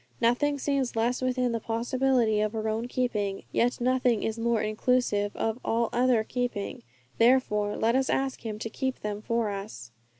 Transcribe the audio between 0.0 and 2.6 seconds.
Nothing seems less within the possibility of